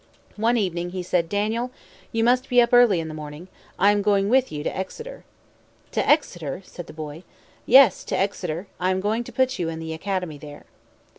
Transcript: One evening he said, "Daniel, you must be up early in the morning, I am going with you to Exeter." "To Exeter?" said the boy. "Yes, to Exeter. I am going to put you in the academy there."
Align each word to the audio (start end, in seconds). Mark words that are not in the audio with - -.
One 0.35 0.57
evening 0.57 0.93
he 0.93 1.03
said, 1.03 1.29
"Daniel, 1.29 1.69
you 2.11 2.23
must 2.23 2.49
be 2.49 2.59
up 2.59 2.73
early 2.73 2.99
in 2.99 3.07
the 3.07 3.13
morning, 3.13 3.49
I 3.77 3.91
am 3.91 4.01
going 4.01 4.29
with 4.29 4.51
you 4.51 4.63
to 4.63 4.75
Exeter." 4.75 5.25
"To 5.91 6.09
Exeter?" 6.09 6.63
said 6.65 6.87
the 6.87 6.91
boy. 6.91 7.21
"Yes, 7.67 8.03
to 8.05 8.17
Exeter. 8.17 8.65
I 8.79 8.89
am 8.89 8.99
going 8.99 9.23
to 9.25 9.31
put 9.31 9.59
you 9.59 9.69
in 9.69 9.77
the 9.77 9.93
academy 9.93 10.39
there." 10.39 10.65